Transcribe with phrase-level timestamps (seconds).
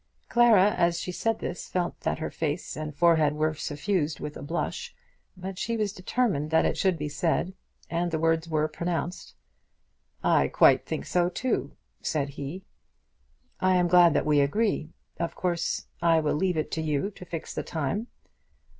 [0.29, 4.41] Clara as she said this felt that her face and forehead were suffused with a
[4.41, 4.95] blush;
[5.37, 7.53] but she was determined that it should be said,
[7.87, 9.35] and the words were pronounced.
[10.23, 12.63] "I quite think so too," said he.
[13.59, 14.89] "I am glad that we agree.
[15.19, 18.07] Of course, I will leave it to you to fix the time."